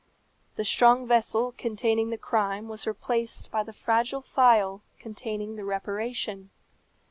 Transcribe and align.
The 0.55 0.65
strong 0.65 1.05
vessel 1.07 1.53
containing 1.59 2.09
the 2.09 2.17
crime 2.17 2.67
was 2.67 2.87
replaced 2.87 3.51
by 3.51 3.61
the 3.61 3.71
fragile 3.71 4.21
phial 4.21 4.81
containing 4.97 5.57
the 5.57 5.63
reparation. 5.63 6.49